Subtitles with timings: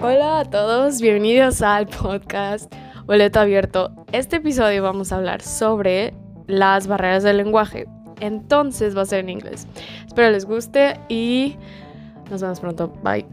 [0.00, 2.72] Hola a todos, bienvenidos al podcast
[3.06, 3.92] Boleto Abierto.
[4.12, 6.14] Este episodio vamos a hablar sobre
[6.46, 7.88] las barreras del lenguaje.
[8.20, 9.66] Entonces va a ser en inglés.
[10.06, 11.56] Espero les guste y
[12.30, 12.86] nos vemos pronto.
[13.02, 13.26] Bye.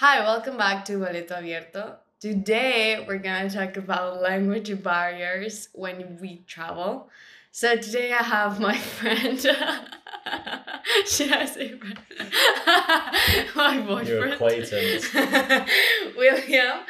[0.00, 1.98] Hi, welcome back to Boleto Abierto.
[2.20, 7.08] Today we're going to talk about language barriers when we travel.
[7.56, 9.40] So today I have my friend.
[11.06, 11.98] Should I say friend?
[13.56, 14.08] my boyfriend.
[14.08, 15.10] Your acquaintance.
[16.14, 16.80] William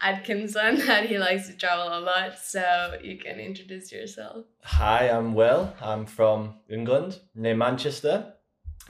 [0.00, 2.36] Atkinson, that he likes to travel a lot.
[2.36, 4.46] So you can introduce yourself.
[4.64, 5.72] Hi, I'm Will.
[5.80, 8.34] I'm from England, near Manchester.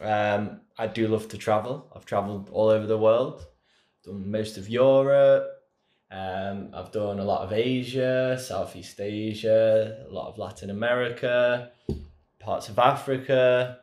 [0.01, 1.93] Um, I do love to travel.
[1.95, 3.45] I've travelled all over the world,
[4.03, 5.58] done most of Europe.
[6.11, 11.71] Um, I've done a lot of Asia, Southeast Asia, a lot of Latin America,
[12.39, 13.81] parts of Africa,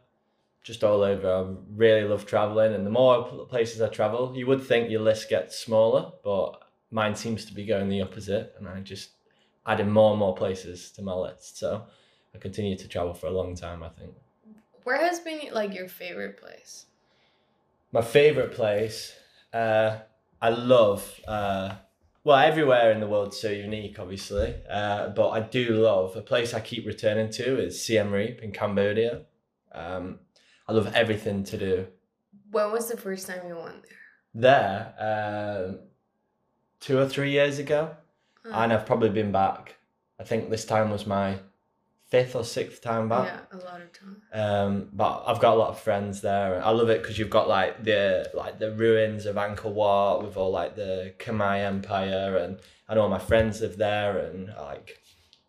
[0.64, 1.30] just all over.
[1.32, 5.30] I really love traveling, and the more places I travel, you would think your list
[5.30, 9.12] gets smaller, but mine seems to be going the opposite, and I just
[9.68, 11.60] adding more and more places to my list.
[11.60, 11.86] So
[12.34, 13.84] I continue to travel for a long time.
[13.84, 14.14] I think
[14.84, 16.88] Where has been like your favorite place?
[17.92, 19.14] my favorite place.
[19.54, 20.00] Uh,
[20.42, 21.20] I love.
[21.28, 21.76] Uh,
[22.26, 24.56] well, everywhere in the world's so unique, obviously.
[24.68, 28.52] Uh, but I do love a place I keep returning to is Siem Reap in
[28.52, 29.22] Cambodia.
[29.72, 30.20] Um,
[30.68, 31.88] I love everything to do
[32.50, 33.86] When was the first time you went
[34.34, 34.94] there.
[35.00, 35.80] Um,
[36.80, 37.96] two or three years ago,
[38.44, 38.54] there?
[38.54, 39.76] and I've probably been back.
[40.20, 41.38] I think this time was my
[42.10, 43.28] fifth or sixth time back.
[43.52, 44.22] yeah, a lot of time.
[44.32, 46.64] Um, but I've got a lot of friends there.
[46.64, 50.38] I love it because you've got like the like the ruins of Angkor Wat with
[50.38, 55.00] all like the Khmer Empire, and I know all my friends live there, and like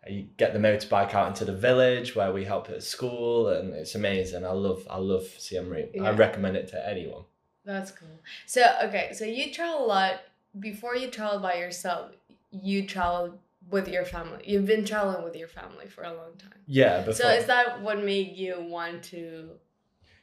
[0.09, 3.95] you get the motorbike out into the village where we help at school, and it's
[3.95, 4.45] amazing.
[4.45, 5.95] I love I love Siem Reap.
[6.03, 7.25] I recommend it to anyone.
[7.65, 8.21] That's cool.
[8.47, 10.21] So okay, so you travel a lot.
[10.59, 12.13] Before you travel by yourself,
[12.51, 13.39] you travel
[13.71, 14.43] with your family.
[14.45, 16.61] You've been traveling with your family for a long time.
[16.67, 17.15] Yeah, before.
[17.15, 19.51] So is that what made you want to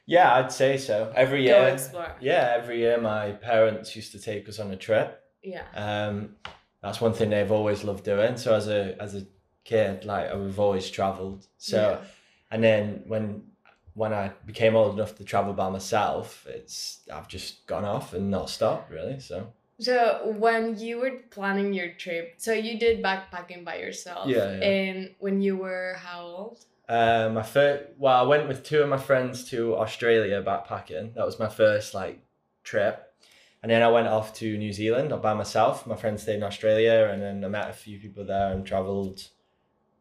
[0.06, 1.12] yeah, I'd say so.
[1.14, 1.68] Every year.
[1.68, 2.14] explore?
[2.20, 5.20] Yeah, every year my parents used to take us on a trip.
[5.42, 5.64] Yeah.
[5.74, 6.36] Um,
[6.82, 8.36] that's one thing they've always loved doing.
[8.36, 9.26] So as a as a
[9.64, 11.46] kid, like we've always travelled.
[11.56, 12.06] So Yeah.
[12.50, 13.44] and then when
[13.94, 18.30] when I became old enough to travel by myself, it's I've just gone off and
[18.30, 19.20] not stopped really.
[19.20, 24.28] So So when you were planning your trip, so you did backpacking by yourself.
[24.28, 24.64] Yeah, yeah.
[24.64, 26.64] And when you were how old?
[26.88, 31.14] uh, my first well, I went with two of my friends to Australia backpacking.
[31.14, 32.20] That was my first like
[32.62, 33.10] trip.
[33.62, 35.86] And then I went off to New Zealand by myself.
[35.86, 39.26] My friends stayed in Australia, and then I met a few people there and travelled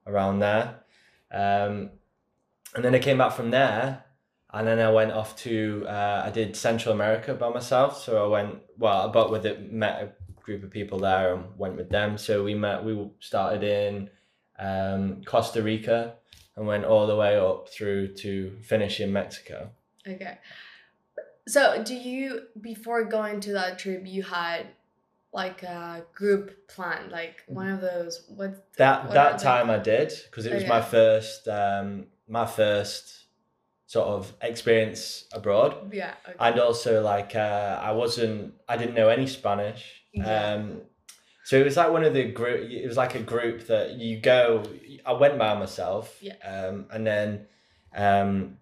[0.05, 0.81] around there.
[1.31, 1.91] Um,
[2.75, 4.02] and then I came back from there,
[4.53, 8.01] and then I went off to uh, I did Central America by myself.
[8.03, 11.75] So I went well, but with it met a group of people there and went
[11.75, 12.17] with them.
[12.17, 12.83] So we met.
[12.83, 14.09] We started in
[14.59, 16.15] um, Costa Rica
[16.55, 19.69] and went all the way up through to finish in Mexico.
[20.07, 20.37] Okay.
[21.47, 24.67] So do you before going to that trip you had
[25.33, 30.13] like a group plan, like one of those what That what that time I did
[30.29, 30.69] because it was Okay.
[30.69, 33.22] my first um, my first
[33.93, 35.71] sort of experience abroad.
[36.01, 36.13] Yeah.
[36.27, 36.37] Okay.
[36.45, 39.81] and also like uh, I wasn't I didn't know any Spanish.
[40.13, 40.53] Yeah.
[40.53, 40.63] Um,
[41.47, 42.59] so it was like one of the group.
[42.71, 44.63] It was like a group that you go.
[45.05, 46.05] I went by myself.
[46.21, 46.37] Yeah.
[46.53, 47.29] Um, and then,
[48.05, 48.57] um,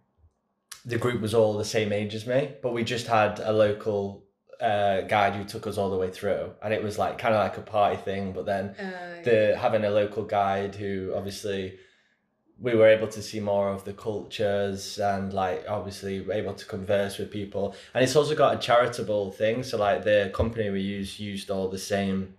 [0.86, 4.25] the group was all the same age as me, but we just had a local
[4.59, 7.40] uh, guide who took us all the way through, and it was like kind of
[7.47, 8.24] like a party thing.
[8.38, 11.64] But then Uh, the having a local guide who obviously
[12.62, 17.18] we were able to see more of the cultures and like obviously able to converse
[17.18, 17.76] with people.
[17.94, 19.64] And it's also got a charitable thing.
[19.64, 22.36] So like the company we use used all the same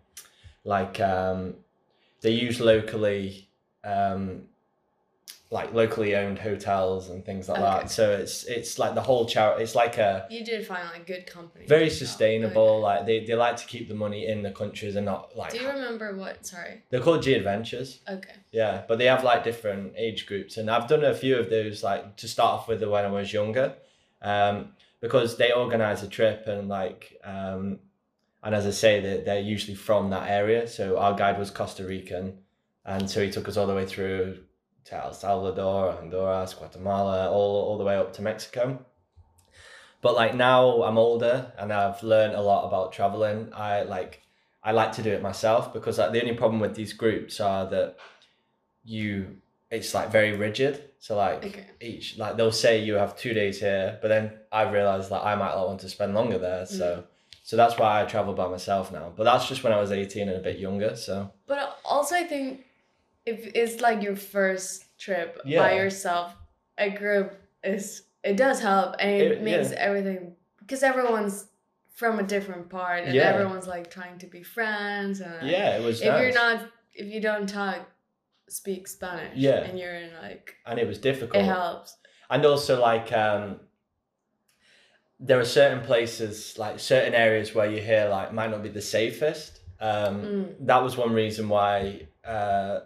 [0.65, 1.55] like um
[2.21, 3.49] they use locally
[3.84, 4.43] um
[5.50, 7.67] like locally owned hotels and things like Okay.
[7.82, 11.06] that so it's it's like the whole charity it's like a you did find like
[11.06, 11.67] good company.
[11.67, 12.82] very sustainable okay.
[12.82, 15.58] like they, they like to keep the money in the countries and not like Do
[15.58, 16.46] you remember what?
[16.46, 16.82] Sorry.
[16.88, 18.32] they're called G Adventures Okay.
[18.50, 21.82] yeah, but they have like different age groups, and I've done a few of those
[21.82, 23.75] like to start off with when I was younger,
[24.23, 27.79] um, because they organize a trip and like, um,
[28.43, 30.67] and as I say, they they're usually from that area.
[30.67, 32.38] So our guide was Costa Rican,
[32.84, 34.38] and so he took us all the way through
[34.87, 38.84] to El Salvador, Honduras, Guatemala, all all the way up to Mexico.
[40.00, 43.52] But like now I'm older and I've learned a lot about traveling.
[43.55, 44.23] I like
[44.62, 47.69] I like to do it myself because like the only problem with these groups are
[47.70, 47.96] that
[48.84, 49.37] you
[49.70, 50.90] it's like very rigid.
[50.99, 51.67] So like Okay.
[51.81, 55.34] each like they'll say you have two days here, but then I realized that I
[55.37, 56.67] might not want to spend longer there.
[56.67, 57.05] So mm.
[57.44, 59.12] so that's why I travel by myself now.
[59.17, 60.96] But that's just when I was eighteen and a bit younger.
[60.96, 62.64] So But also, I think
[63.26, 66.34] if it's like your first trip by yourself,
[66.78, 69.78] a group is it does help and it, It- makes yeah.
[69.78, 71.46] everything because everyone's
[71.94, 73.22] from a different part and Yeah.
[73.32, 77.20] everyone's like trying to be friends and yeah, it was if you're not if you
[77.20, 77.88] don't talk
[78.48, 79.62] speak Spanish Yeah.
[79.64, 81.42] and you're in like and it was difficult.
[81.42, 81.96] it helps
[82.30, 83.60] and also like um
[85.20, 88.82] there are certain places like certain areas where you hear like might not be the
[88.82, 90.66] safest um Mm.
[90.66, 92.80] that was one reason why uh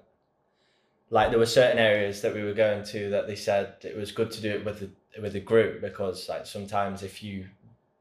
[1.10, 4.10] like there were certain areas that we were going to that they said it was
[4.12, 7.46] good to do it with the with a group because like sometimes if you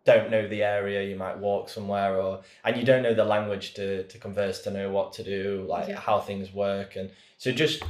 [0.06, 3.74] don't know the area you might walk somewhere or and you don't know the language
[3.74, 6.00] to to converse to know what to do like Yeah.
[6.00, 7.84] how things work and so just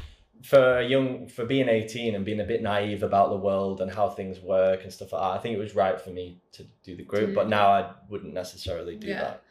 [0.44, 4.10] for young for being 18 and being a bit naive about the world and how
[4.10, 6.96] things work and stuff like that i think it was right for me to do
[6.96, 9.22] the group do but now i wouldn't necessarily do Yeah.
[9.22, 9.42] that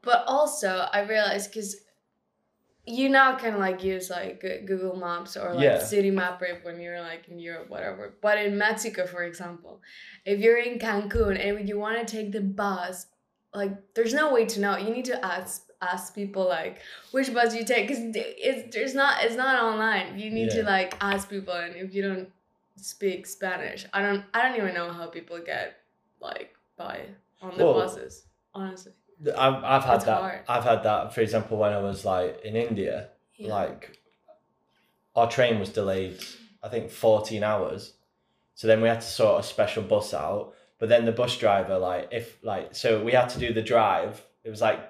[0.00, 1.76] But also, I realized because
[2.88, 5.76] you now can like use like Google Maps or like Yeah.
[5.78, 8.14] Citymapper when you're like in Europe, whatever.
[8.22, 9.82] But in Mexico, for example,
[10.24, 13.06] if you're in Cancun and you want to take the bus,
[13.54, 14.76] like there's no way to know.
[14.76, 16.78] You need to ask ask people like
[17.12, 20.18] which bus you take because it's there's not it's not online.
[20.18, 22.28] You need to like ask people, and if you don't
[22.76, 25.76] speak Spanish, I don't I don't even know how people get
[26.20, 27.00] like by
[27.42, 28.24] on the Well, buses.
[28.54, 28.92] Honestly,
[29.36, 30.40] I've, I've had It's that hard.
[30.48, 33.54] i've had that for example when i was like in india Yeah.
[33.54, 33.98] like
[35.16, 36.18] our train was delayed
[36.62, 37.94] i think 14 hours
[38.54, 41.78] so then we had to sort a special bus out but then the bus driver
[41.78, 44.80] like if like so we had to do the drive it was like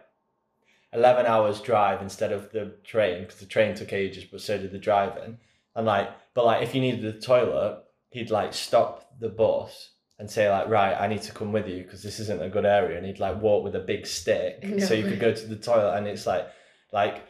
[0.93, 4.73] 11 hours drive instead of the train because the train took ages but so did
[4.73, 5.39] the driving
[5.75, 10.31] and like but like if you needed the toilet he'd like stop the bus and
[10.31, 12.97] say like right i need to come with you because this isn't a good area
[12.97, 15.57] and he'd like walk with a big stick No so you could go to the
[15.57, 16.47] toilet and it's like
[16.93, 17.23] like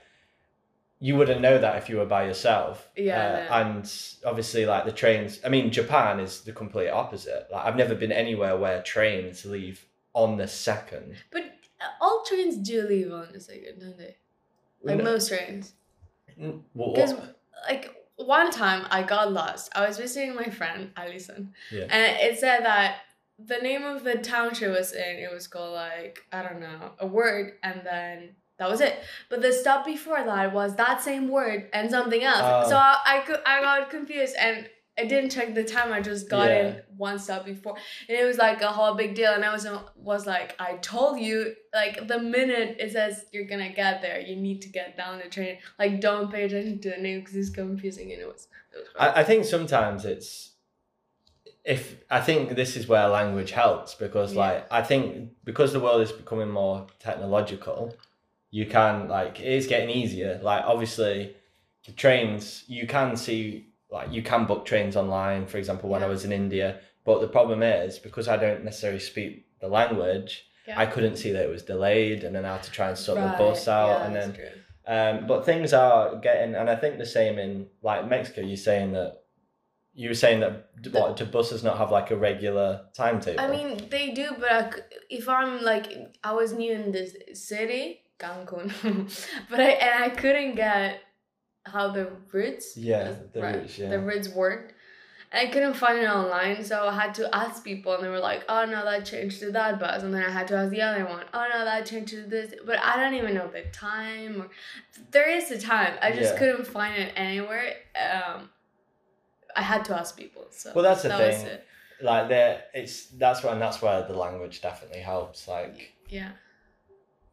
[1.00, 3.93] you wouldn't know that if you were by yourself Yeah, Uh, and
[4.26, 8.12] obviously like the trains i mean japan is the complete opposite like i've never been
[8.12, 11.44] anywhere where trains leave on the second But
[11.81, 14.17] uh, all trains do leave on the second, don't they?
[14.82, 15.05] Like No.
[15.05, 15.75] most trains.
[16.37, 17.38] Because what-
[17.69, 19.70] like one time I got lost.
[19.75, 21.87] I was visiting my friend Alison, Yeah.
[21.88, 22.97] and it said that
[23.38, 26.93] the name of the town she was in it was called like I don't know
[26.99, 28.99] a word, and then that was it.
[29.31, 32.41] But the stop before that was that same word and something else.
[32.43, 32.69] Oh.
[32.70, 34.69] so I, I I got confused and.
[34.99, 35.93] I didn't check the time.
[35.93, 36.61] I just got Yeah.
[36.67, 37.77] in one stop before,
[38.09, 39.33] and it was like a whole big deal.
[39.33, 43.45] And I was uh, was like, I told you, like the minute it says you're
[43.47, 45.59] gonna get there, you need to get down the train.
[45.79, 48.49] Like, don't pay attention to the name because it's confusing, and it was.
[48.73, 50.53] It was I, I think sometimes it's
[51.65, 54.41] if I think this is where language helps because Yeah.
[54.41, 57.95] like I think because the world is becoming more technological,
[58.50, 60.41] you can like it is getting easier.
[60.43, 61.37] Like obviously
[61.87, 66.06] the trains you can see like you can book trains online, for example, when I
[66.06, 66.81] was in India.
[67.05, 70.79] But the problem is because I don't necessarily speak the language, Yeah.
[70.79, 73.19] I couldn't see that it was delayed and then I had to try and sort
[73.19, 74.37] the bus out yeah, and then
[74.88, 78.40] um, but things are getting, and I think the same in like Mexico.
[78.40, 79.20] You're saying that
[79.93, 83.38] you were saying that what do buses not have like a regular timetable?
[83.38, 84.71] I mean, they do, but I
[85.11, 85.92] if I'm like,
[86.25, 88.73] I was new in this city, Cancun,
[89.50, 91.02] but I and I couldn't get
[91.72, 93.90] how the routes, Yeah, the routes, yeah.
[93.90, 94.75] the routes worked.
[95.30, 98.18] And I couldn't find it online, so I had to ask people, and they were
[98.18, 100.80] like, "Oh no, that changed to that bus," and then I had to ask the
[100.80, 104.40] other one, "Oh no, that changed to this," but I don't even know the time.
[104.42, 104.48] Or
[105.10, 106.38] there is a time, I just Yeah.
[106.38, 107.75] couldn't find it anywhere.
[107.94, 108.48] Um,
[109.54, 110.46] I had to ask people.
[110.50, 111.46] So Well, that's the that thing.
[111.46, 111.66] it.
[112.00, 115.46] like there, it's that's when that's where the language definitely helps.
[115.46, 116.30] Like Yeah.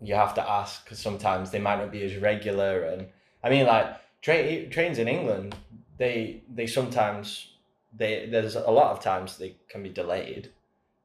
[0.01, 3.07] you have to ask because sometimes they might not be as regular, and
[3.43, 3.87] I mean like
[4.25, 5.55] train trains in England,
[5.97, 7.53] they they sometimes
[7.93, 10.51] they there's a lot of times they can be delayed.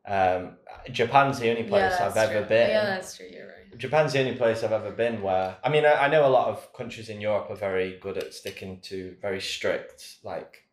[0.06, 0.56] Um,
[0.90, 2.70] Japan's the only place yeah, I've that's ever been.
[2.70, 3.28] Yeah, that's true.
[3.30, 3.78] You're right.
[3.78, 6.48] Japan's the only place I've ever been where I mean I, I know a lot
[6.48, 10.64] of countries in Europe are very good at sticking to very strict like,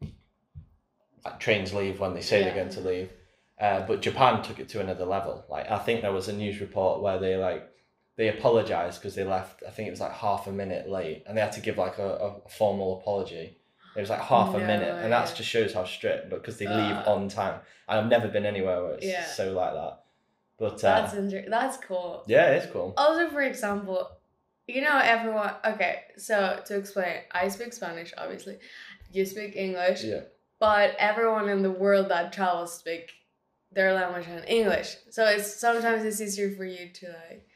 [1.26, 3.10] like trains leave when they say they're going to leave.
[3.60, 5.44] Uh, but Japan took it to another level.
[5.50, 7.70] Like I think there was a news report where they like
[8.18, 9.64] they apologized because they left.
[9.68, 11.98] I think it was like half a minute late, and they had to give like
[12.00, 12.10] a,
[12.46, 13.58] a formal apology.
[13.96, 16.30] It was like half a No minute, and that just shows how strict.
[16.30, 17.04] But because they leave Uh.
[17.08, 17.60] on time.
[17.90, 19.24] And I've never been anywhere where it's Yeah.
[19.26, 20.04] so like that.
[20.60, 22.24] But uh, That's inter- That's cool.
[22.28, 22.94] yeah, it's cool.
[22.98, 24.10] Also, for example,
[24.68, 25.54] you know, everyone.
[25.64, 28.58] Okay, so to explain, I speak Spanish, obviously,
[29.12, 30.22] you speak English, Yeah.
[30.60, 33.12] but everyone in the world that travels speak
[33.72, 34.96] their language in English.
[35.12, 37.48] So it's sometimes it's easier for you to like,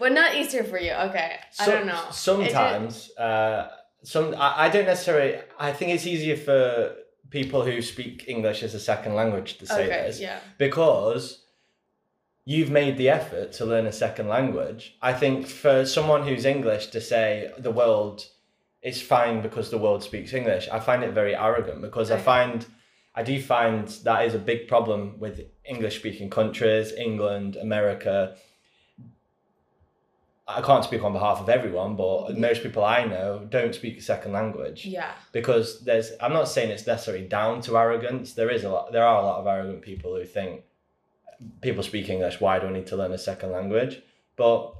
[0.00, 0.92] well, not easier for you.
[0.92, 2.04] Okay, I don't know.
[2.10, 3.68] Sometimes, uh,
[4.02, 5.38] some I, I don't necessarily.
[5.58, 6.96] I think it's easier for
[7.28, 11.44] people who speak English as a second language to say okay, this yeah, because
[12.44, 14.96] you've made the effort to learn a second language.
[15.02, 18.26] I think for someone who's English to say the world
[18.82, 22.66] is fine because the world speaks English, I find it very arrogant because I find
[23.14, 28.36] I do find that is a big problem with English speaking countries, England, America.
[30.56, 34.02] I can't speak on behalf of everyone, but most people I know don't speak a
[34.02, 38.34] second language yeah, because there's I'm not saying it's necessarily down to arrogance.
[38.34, 40.64] There is a lot there are a lot of arrogant people who think
[41.60, 44.02] people speak English, why do I need to learn a second language?
[44.36, 44.74] But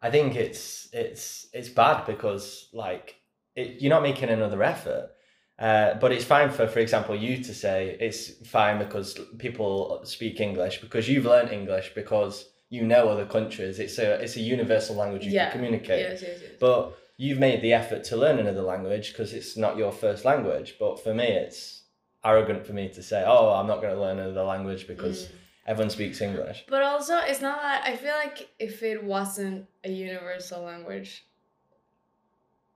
[0.00, 3.16] I think it's it's it's bad because like
[3.54, 5.10] it, you're not making another effort.
[5.58, 10.40] Uh, but it's fine for, for example, you to say it's fine because people speak
[10.40, 13.78] English because you've learned English because you know other countries.
[13.78, 15.50] It's a it's a universal language you Yeah.
[15.50, 16.00] can communicate.
[16.08, 16.52] yes, yes, yes.
[16.58, 16.80] But
[17.18, 20.68] you've made the effort to learn another language because it's not your first language.
[20.82, 21.82] But for me, it's
[22.24, 25.30] arrogant for me to say, "Oh, I'm not going to learn another language because Mm.
[25.70, 29.90] everyone speaks English." But also, it's not that I feel like if it wasn't a
[30.08, 31.10] universal language,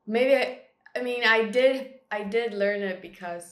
[0.06, 0.60] maybe I,
[0.94, 1.76] I mean I did
[2.10, 3.46] I did learn it because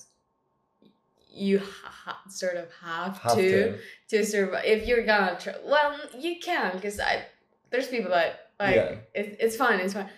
[1.34, 3.78] you ha- sort of have, Have to, to.
[4.10, 4.64] to survive.
[4.64, 7.24] If you're gonna try, well, you can because I
[7.70, 8.94] there's people that like Yeah.
[9.14, 10.08] it, it's fine, it's fine.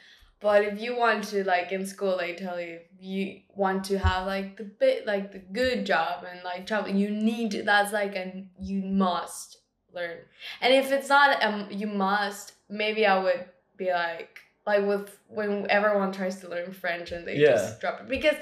[0.41, 4.27] But if you want to like in school, they tell you you want to have
[4.27, 8.15] like the bit like the good job and like travel, you need to, that's like
[8.15, 9.59] and you must
[9.95, 10.19] learn.
[10.61, 13.47] And if it's not um you must, maybe I would
[13.79, 17.53] be like like with when everyone tries to learn French and they Yeah.
[17.53, 18.35] just drop it because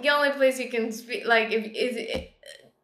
[0.00, 2.34] the only place you can speak like if is it,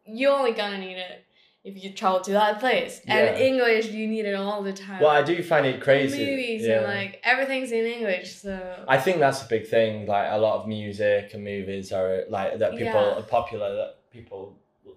[0.05, 1.25] you only gonna need it
[1.63, 3.01] if you travel to that place.
[3.07, 5.01] And English you need it all the time.
[5.01, 6.25] Well, I do find it crazy.
[6.25, 6.77] Movies yeah.
[6.77, 10.05] and like everything's in English, so I think that's a big thing.
[10.07, 13.19] Like a lot of music and movies are like that people Yeah.
[13.19, 14.55] are popular that people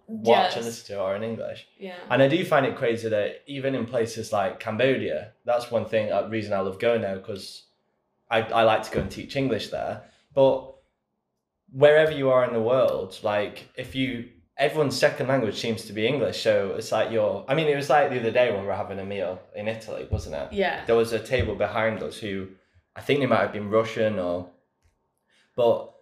[0.09, 1.67] watch and listen to are in English.
[1.79, 1.95] yeah.
[2.11, 6.11] And I do find it crazy that even in places like Cambodia, that's one thing,
[6.11, 7.65] a reason I love going there because
[8.31, 10.03] I, I like to go and teach English there.
[10.35, 10.72] But
[11.73, 16.07] wherever you are in the world, like if you, everyone's second language seems to be
[16.07, 16.43] English.
[16.43, 18.75] So it's like you're, I mean, it was like the other day when we were
[18.75, 20.53] having a meal in Italy, wasn't it?
[20.53, 20.85] Yeah.
[20.87, 22.49] There was a table behind us who
[22.95, 24.51] I think they might have been Russian or,
[25.57, 25.93] but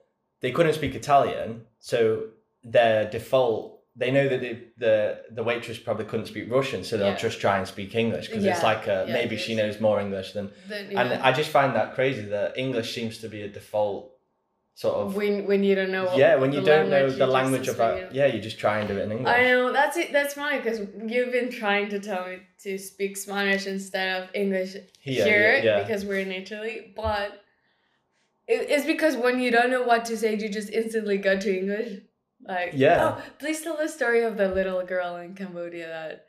[0.40, 1.62] they couldn't speak Italian.
[1.78, 2.24] So
[2.64, 7.08] their default they know that the, the the waitress probably couldn't speak Russian, so they'll
[7.08, 7.16] Yeah.
[7.16, 10.32] just try and speak English because it's like a, yeah, maybe she knows more English
[10.32, 10.52] than.
[10.68, 11.12] Then, And.
[11.14, 14.09] I just find that crazy that English seems to be a default
[14.80, 15.14] sort of.
[15.14, 18.26] when when you don't know what, yeah, when you don't know the language about yeah,
[18.26, 19.28] you just try and do it in English.
[19.28, 20.10] I know that's it.
[20.10, 20.80] That's funny because
[21.12, 25.82] you've been trying to tell me to speak Spanish instead of English Here, here, yeah.
[25.82, 26.94] because we're in Italy.
[26.96, 27.42] But
[28.48, 31.58] it, it's because when you don't know what to say, you just instantly go to
[31.58, 32.00] English.
[32.48, 33.18] Like Yeah.
[33.18, 36.26] Oh, please tell the story of the little girl in Cambodia that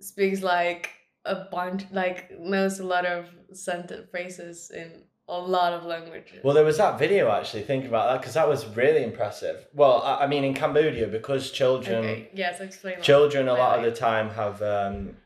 [0.00, 0.90] speaks like
[1.24, 6.40] a bunch, like knows a lot of sentence phrases in a lot of languages.
[6.42, 7.62] Well, there was that video actually.
[7.62, 9.66] Think about that because that was really impressive.
[9.74, 12.28] Well, I, I mean, in Cambodia, because children okay.
[12.32, 12.96] Yes, explain.
[12.96, 13.04] that.
[13.04, 15.16] children a lot of the time have um,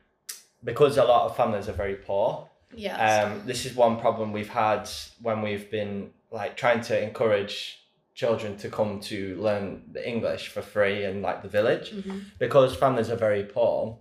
[0.64, 2.48] because a lot of families are very poor.
[2.74, 3.24] Yes.
[3.26, 4.88] Um, this is one problem we've had
[5.20, 7.78] when we've been like trying to encourage
[8.14, 12.24] children to come to learn the English for free in like the village Mhm.
[12.38, 13.98] because families are very poor.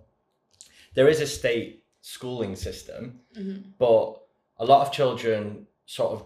[0.94, 3.62] There is a state schooling system, Mhm.
[3.78, 4.20] but
[4.58, 6.18] a lot of children sort of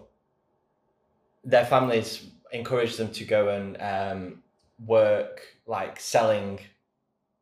[1.43, 2.09] their families
[2.51, 4.43] encourage them to go and um,
[4.85, 6.59] work like selling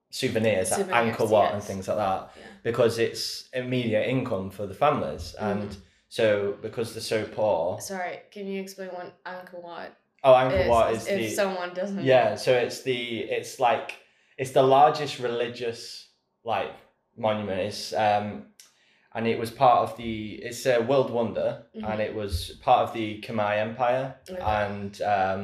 [0.10, 2.44] souvenirs, at Souvenirs, Angkor Wat and things like that Yeah.
[2.63, 5.77] because it's immediate income for the families and Mm.
[6.10, 6.25] so
[6.62, 9.91] because they're so poor Sorry, can you explain what Angkor Wat
[10.24, 10.70] oh Angkor is?
[10.70, 12.03] Wat is if the someone doesn't.
[12.03, 13.01] yeah so it's the
[13.38, 13.88] it's like
[14.38, 16.10] it's the largest religious
[16.44, 16.72] like
[17.17, 18.27] monument it's um
[19.15, 21.89] and it was part of the it's a world wonder Mhm.
[21.91, 24.41] and it was part of the Khmer Empire Okay.
[24.41, 25.41] and um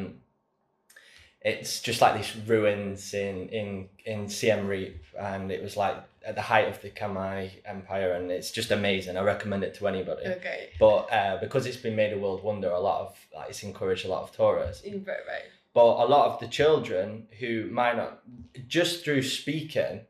[1.44, 6.36] it's just like these ruins in in in Siem Reap and it was like at
[6.36, 10.28] the height of the Khmer Empire and it's just amazing I recommend it to anybody
[10.28, 10.70] Okay.
[10.80, 14.06] but uh, because it's been made a world wonder a lot of like, it's encouraged
[14.06, 15.48] a lot of tourists Right, right.
[15.74, 18.22] but a lot of the children who might not
[18.68, 20.02] just through speaking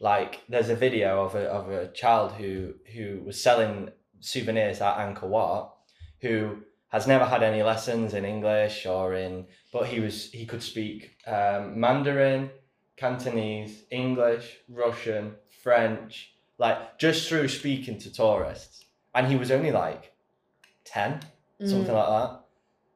[0.00, 4.96] like there's a video of a, of a child who who was selling souvenirs at
[4.98, 5.74] Angkor Wat
[6.20, 6.58] who
[6.88, 11.16] has never had any lessons in English or in, but he was he could speak
[11.26, 12.50] um, Mandarin,
[12.96, 18.84] Cantonese, English, Russian, French, like just through speaking to tourists,
[19.14, 20.12] and he was only like
[20.84, 21.20] ten,
[21.64, 21.94] something Mm.
[21.94, 22.40] like that,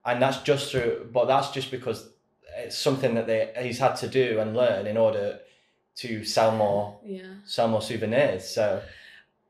[0.07, 2.11] and that's just through, but that's just because
[2.57, 5.41] it's something that they he's had to do and learn in order
[5.99, 7.35] to sell more Yeah.
[7.45, 8.49] sell more souvenirs.
[8.49, 8.83] So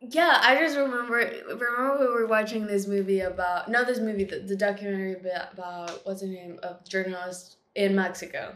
[0.00, 1.16] Yeah, I just remember
[1.48, 6.20] remember we were watching this movie about not this movie the, the documentary about, what's
[6.20, 8.54] the name of journalist in Mexico.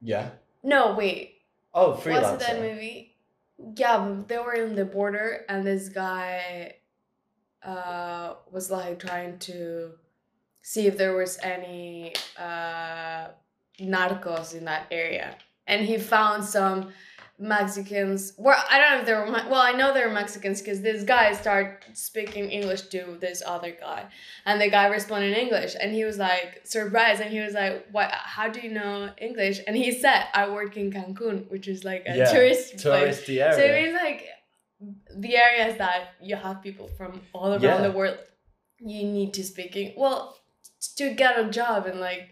[0.00, 0.30] yeah.
[0.62, 1.36] No, wait.
[1.72, 2.38] Oh, What's freelancer.
[2.40, 3.16] that movie?
[3.76, 6.74] Yeah, they were in the border and this guy
[7.62, 9.92] uh was like trying to
[10.62, 13.28] see if there was any uh
[13.80, 15.36] narcos in that area.
[15.66, 16.92] And he found some
[17.40, 18.32] Mexicans.
[18.36, 19.26] Well, I don't know if they were.
[19.26, 23.42] Me- Well, I know they were Mexicans because this guy started speaking English to this
[23.44, 24.06] other guy,
[24.46, 27.86] and the guy responded in English, and he was like surprised, and he was like,
[27.92, 28.10] "What?
[28.12, 32.02] How do you know English?" And he said, "I work in Cancun, which is like
[32.06, 33.52] a Yeah, tourist place." area.
[33.54, 34.20] So it means like
[35.16, 37.80] the areas that you have people from all around Yeah.
[37.82, 38.18] the world,
[38.78, 40.36] you need to speaking well
[40.96, 42.28] to get a job and like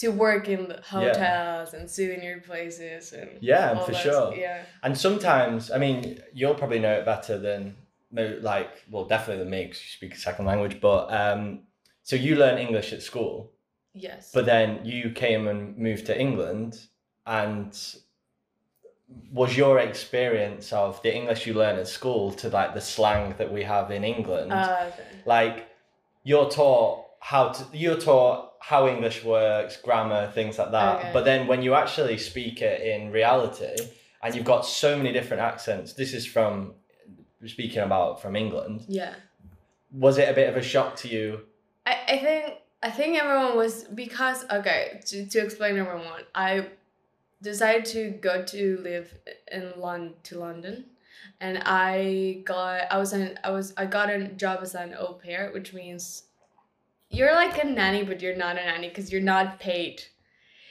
[0.00, 4.34] to work in the hotels and souvenir places and Yeah, for that sure.
[4.34, 4.62] Yeah.
[4.82, 7.76] And sometimes, I mean, you'll probably know it better than
[8.12, 10.80] like, well, definitely than me because you speak a second language.
[10.80, 11.60] But um,
[12.02, 13.52] so you learn English at school,
[13.94, 14.30] Yes.
[14.32, 16.78] but then you came and moved to England,
[17.26, 17.76] and
[19.32, 23.52] was your experience of the English you learn at school to like the slang that
[23.52, 24.52] we have in England?
[24.52, 25.04] uh, okay.
[25.26, 25.68] like
[26.22, 30.98] you're taught how to you're taught how English works, grammar, things like that.
[30.98, 31.10] Okay.
[31.12, 33.76] But then when you actually speak it in reality,
[34.22, 35.94] and you've got so many different accents.
[35.94, 36.74] This is from
[37.46, 38.84] speaking about from England.
[38.88, 39.14] yeah.
[39.92, 41.40] Was it a bit of a shock to you?
[41.84, 46.68] I, I think I think everyone was because okay to, to explain everyone I
[47.42, 49.12] decided to go to live
[49.50, 50.84] in London to London
[51.40, 55.14] and I got I was an I was I got a job as an au
[55.14, 56.24] pair which means
[57.10, 60.02] you're like a nanny but you're not a nanny because you're not paid.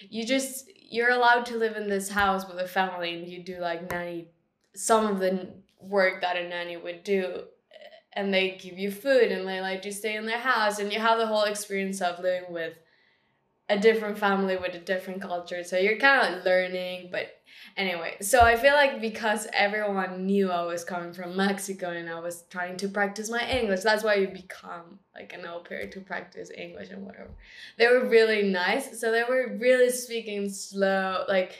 [0.09, 3.59] You just you're allowed to live in this house with a family and you do
[3.59, 4.29] like nanny
[4.73, 5.49] some of the
[5.79, 7.25] work that a nanny would do
[7.71, 10.91] eh, and they give you food and they let you stay in their house and
[10.91, 12.73] you have the whole experience of living with
[13.67, 15.63] a different family with a different culture.
[15.63, 17.27] So you're kind of like learning but
[17.79, 22.19] anyway so i feel like because everyone knew i was coming from mexico and i
[22.19, 25.99] was trying to practice my english that's why you become like an au pair to
[26.01, 27.31] practice english and whatever
[27.77, 31.51] they were really nice so they were really speaking slow like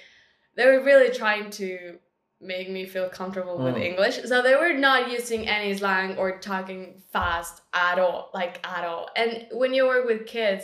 [0.56, 1.98] they were really trying to
[2.42, 3.90] make me feel comfortable with Mm.
[3.90, 4.16] English.
[4.32, 9.10] So they were not using any slang or talking fast at all, like at all.
[9.18, 10.64] And when you work with kids,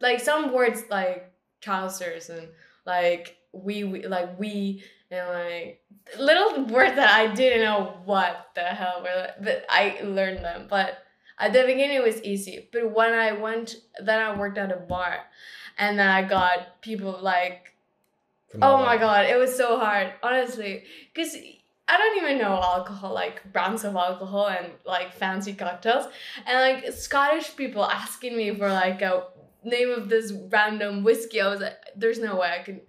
[0.00, 2.48] like some words like trousers and
[2.84, 5.82] like we, we like we and like
[6.18, 10.66] little words that I didn't know what the hell were, but I learned them.
[10.68, 10.98] But
[11.38, 12.68] at the beginning it was easy.
[12.72, 15.20] But when I went, then I worked at a bar,
[15.78, 17.74] and then I got people like
[18.62, 20.84] Oh my god, it was so hard, honestly.
[21.12, 21.36] Because
[21.86, 26.06] I don't even know alcohol, like brands of alcohol and like fancy cocktails.
[26.46, 29.24] And like Scottish people asking me for like a
[29.64, 31.40] name of this random whiskey.
[31.40, 32.80] I was like, there's no way I can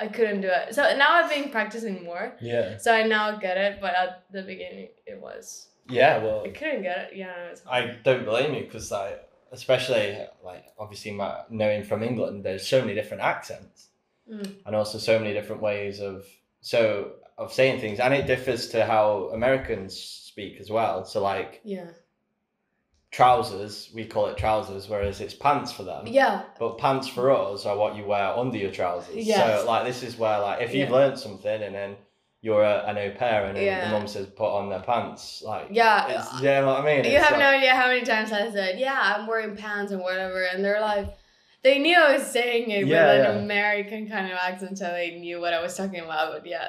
[0.00, 0.74] I couldn't do it.
[0.74, 2.36] So now I've been practicing more.
[2.40, 2.78] Yeah.
[2.78, 6.22] So I now get it, but at the beginning it was Yeah.
[6.22, 7.16] Well, I couldn't get it.
[7.16, 7.54] Yeah.
[7.70, 12.80] I don't blame you because like, especially like obviously my knowing from England, there's so
[12.80, 13.88] many different accents.
[14.30, 14.54] Mm.
[14.64, 16.24] and also so many different ways of
[16.62, 21.60] so of saying things and it differs to how americans speak as well so like
[21.62, 21.90] Yeah.
[23.14, 26.42] Trousers we call it trousers whereas it's pants for them Yeah.
[26.58, 29.60] but pants for us are what you wear under your trousers Yes.
[29.60, 30.96] so like this is where like if you've Yeah.
[30.96, 31.96] learned something and then
[32.42, 33.84] you're a, an au pair and Yeah.
[33.84, 36.08] the mum says put on their pants like Yeah.
[36.08, 38.32] it's, you know what i mean You It's have like- no idea how many times
[38.32, 41.06] I said, "Yeah, I'm wearing pants and whatever," and they're like,
[41.62, 43.30] they knew I was saying it Yeah, with yeah.
[43.30, 46.32] an American kind of accent, so they knew what I was talking about.
[46.32, 46.68] But yeah,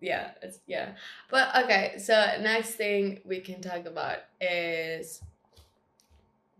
[0.00, 0.90] yeah, it's yeah.
[1.30, 5.20] But okay, so next thing we can talk about is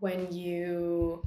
[0.01, 1.23] when you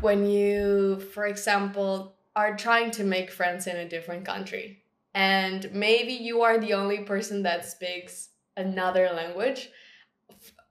[0.00, 4.82] when you, for example, are trying to make friends in a different country
[5.14, 9.70] and maybe you are the only person that speaks another language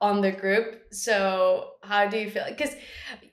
[0.01, 0.81] on the group.
[0.91, 2.45] So how do you feel?
[2.49, 2.75] Because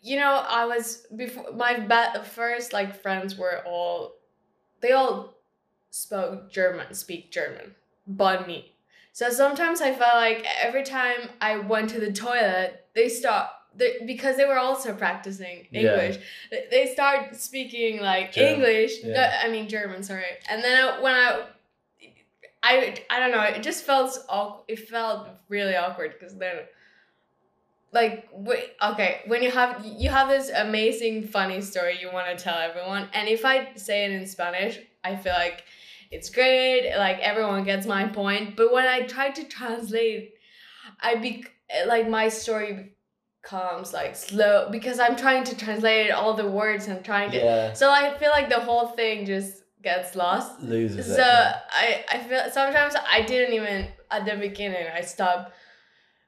[0.03, 4.15] you know i was before my ba- first like friends were all
[4.81, 5.35] they all
[5.91, 7.75] spoke german speak german
[8.07, 8.75] but me
[9.19, 13.47] so sometimes i felt like every time i went to the toilet they stop
[13.81, 16.17] they, because they were also practicing English,
[16.51, 18.93] they- they start speaking like German, English.
[19.05, 19.21] yeah.
[19.23, 20.33] uh, I mean German, sorry.
[20.51, 21.29] And then I- when I,
[22.71, 22.75] I,
[23.09, 23.43] I don't know.
[23.57, 24.65] It just felt awkward.
[24.75, 26.57] It felt really awkward because then,
[27.93, 32.43] like, wait, okay, when you have you have this amazing funny story you want to
[32.43, 35.65] tell everyone, and if I say it in Spanish, I feel like
[36.11, 36.95] it's great.
[36.97, 38.57] Like everyone gets my point.
[38.57, 40.35] But when I try to translate,
[41.01, 41.45] I be
[41.87, 42.95] like my story
[43.43, 47.39] becomes like slow because I'm trying to translate all the words and trying to.
[47.39, 47.73] Yeah.
[47.73, 50.61] So I feel like the whole thing just gets lost.
[50.61, 51.19] Loses So it.
[51.19, 51.61] yeah.
[51.71, 55.53] I I feel sometimes I didn't even at the beginning I stopped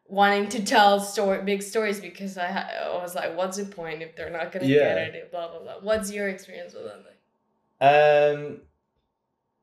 [0.06, 2.48] wanting to tell story big stories because I,
[2.84, 4.94] I was like, what's the point if they're not gonna Yeah.
[4.94, 5.30] get it?
[5.30, 5.74] Blah blah blah.
[5.82, 8.34] What's your experience with that?
[8.34, 8.60] Um,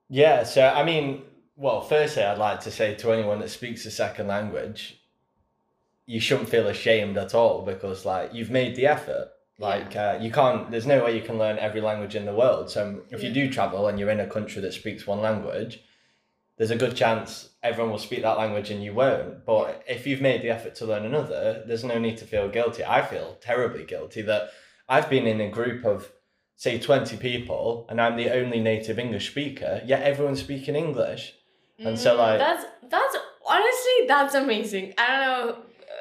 [0.10, 1.24] yeah, so I mean,
[1.56, 5.02] well, firstly, I'd like to say to anyone that speaks a second language,
[6.06, 9.30] you shouldn't feel ashamed at all because, like, you've made the effort.
[9.60, 12.70] Like, uh, you can't, there's no way you can learn every language in the world.
[12.70, 15.80] So, if you do travel and you're in a country that speaks one language,
[16.58, 19.46] there's a good chance everyone will speak that language and you won't.
[19.46, 22.84] But if you've made the effort to learn another, there's no need to feel guilty.
[22.86, 24.50] I feel terribly guilty that
[24.88, 26.12] I've been in a group of
[26.58, 31.34] say 20 people and I'm the only native English speaker, yet everyone's speaking English.
[31.80, 33.16] And so, Mm, like- that's that's
[33.48, 34.94] honestly that's amazing.
[34.98, 35.50] I don't know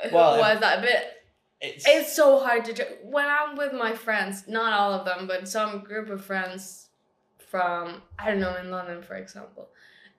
[0.04, 1.12] uh, who Well, was that, but
[1.60, 5.46] It's, it's so hard to when I'm with my friends, not all of them, but
[5.46, 6.88] some group of friends
[7.38, 9.68] from I don't know in London, for example,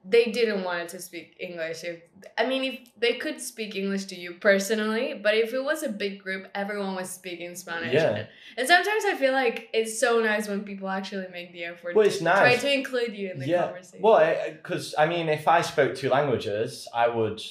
[0.10, 1.84] they didn't want to speak English.
[1.84, 2.02] If
[2.38, 5.90] I mean, if they could speak English to you personally, but if it was a
[5.90, 7.94] big group, everyone was speaking Spanish.
[7.94, 8.26] Yeah.
[8.58, 12.06] And sometimes I feel like it's so nice when people actually make the effort well,
[12.06, 13.66] to it's try to include you in the yeah.
[13.66, 14.02] conversation.
[14.02, 17.42] Well, because I mean, if I spoke two languages, I would,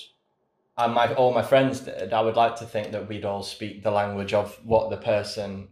[0.78, 2.12] and my all my friends did.
[2.14, 5.68] I would like to think that we'd all speak the language of what the person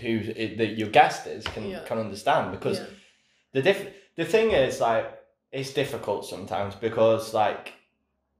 [0.00, 1.84] who that your guest is can Yeah.
[1.84, 2.50] can understand.
[2.50, 2.86] Because Yeah.
[3.52, 5.17] the diff the thing is like
[5.52, 7.72] it's difficult sometimes because like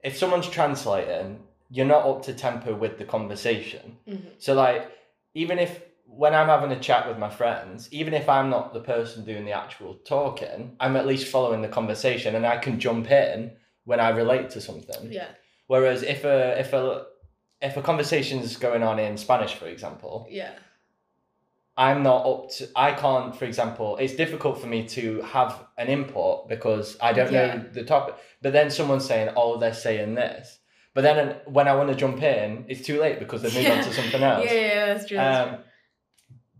[0.04, 1.40] if someone's translating,
[1.70, 3.98] you're not up to tempo with the conversation.
[4.06, 4.30] Mhm.
[4.38, 4.90] So like
[5.34, 8.80] even if when I'm having a chat with my friends, even if I'm not the
[8.80, 13.10] person doing the actual talking, I'm at least following the conversation and I can jump
[13.10, 13.52] in
[13.84, 15.12] when I relate to something.
[15.12, 15.28] Yeah.
[15.66, 17.06] Whereas if a if a
[17.60, 20.52] if a conversation's going on in Spanish, for example, Yeah.
[21.86, 25.86] I'm not up to I can't, for example, it's difficult for me to have an
[25.88, 27.46] input because I don't Yeah.
[27.54, 28.16] know the topic.
[28.42, 30.58] But then someone's saying, Oh, they're saying this.
[30.94, 33.84] But then when I want to jump in, it's too late because they've moved on
[33.84, 34.44] to something else.
[34.46, 35.16] Yeah, yeah, that's true.
[35.16, 35.58] That's Um,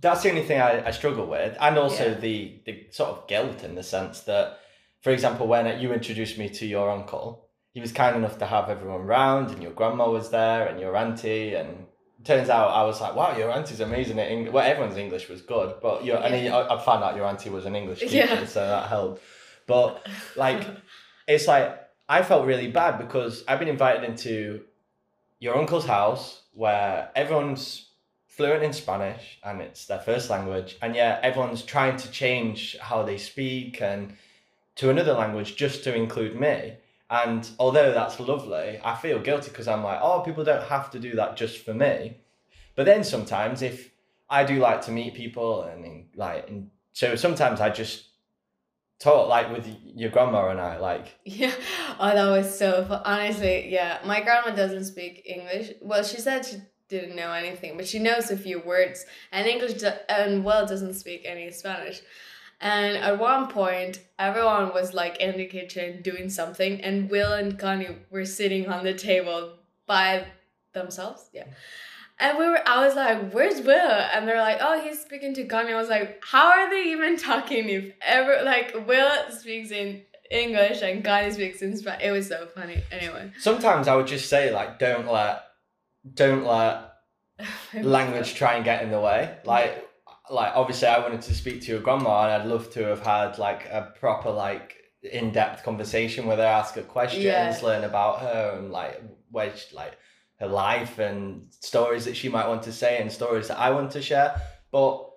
[0.01, 2.15] that's the only thing I, I struggle with, and also Yeah.
[2.27, 4.61] the the sort of guilt in the sense that,
[5.01, 8.71] for example, when you introduced me to your uncle, he was kind enough to have
[8.71, 11.88] everyone round, and your grandma was there, and your auntie, and
[12.25, 14.53] turns out I was like, wow, your auntie's amazing at English.
[14.53, 16.57] Well, everyone's English was good, but your and Yeah.
[16.57, 18.45] I, I found out your auntie was an English teacher, Yeah.
[18.47, 19.23] so that helped.
[19.67, 20.67] But like,
[21.29, 21.79] it's like
[22.09, 24.63] I felt really bad because I've been invited into
[25.41, 27.85] your uncle's house where everyone's
[28.27, 33.03] fluent in Spanish and it's their first language, and yet everyone's trying to change how
[33.03, 34.15] they speak and
[34.77, 36.75] to another language just to include me.
[37.11, 40.99] And although that's lovely, I feel guilty because I'm like, oh, people don't have to
[40.99, 42.19] do that just for me.
[42.77, 43.91] But then sometimes, if
[44.29, 48.05] I do like to meet people and like, and so sometimes I just
[48.99, 51.55] talk like with your grandma and I, like, Yeah.
[51.99, 53.01] Oh, that was so fun.
[53.05, 53.99] Honestly, yeah.
[54.05, 55.73] My grandma doesn't speak English.
[55.81, 56.57] Well, she said she
[56.89, 59.05] didn't know anything, but she knows a few words.
[59.33, 62.01] And English do- and well doesn't speak any Spanish.
[62.61, 67.59] And at one point, everyone was like in the kitchen doing something, and Will and
[67.59, 69.53] Connie were sitting on the table
[69.87, 70.27] by
[70.73, 71.29] themselves.
[71.33, 71.45] Yeah.
[72.21, 73.79] And we were, I was like, where's Will?
[73.79, 75.73] And they're like, oh, he's speaking to Connie.
[75.73, 80.83] I was like, how are they even talking if ever, like, Will speaks in English
[80.83, 82.03] and Connie speaks in Spanish?
[82.03, 82.83] It was so funny.
[82.91, 83.31] Anyway.
[83.39, 85.45] sometimes I would just say, like, don't let,
[86.13, 86.95] don't let
[87.81, 89.37] language try and get in the way.
[89.45, 89.88] Like,
[90.31, 93.39] like obviously, I wanted to speak to your grandma, and I'd love to have had
[93.39, 97.59] like a proper like in depth conversation where they ask her questions, Yeah.
[97.63, 99.97] learn about her, and like where she, like
[100.41, 103.91] her life and stories that she might want to say and stories that I want
[103.93, 104.41] to share.
[104.71, 105.09] But